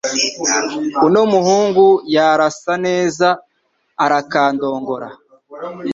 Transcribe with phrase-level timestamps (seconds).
[1.05, 3.27] Uno muhungu yarasa neza
[4.03, 5.07] arakandongora